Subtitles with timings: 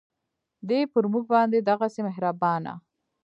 [0.67, 2.73] دی پر مونږ باندې دغهسې مهربانه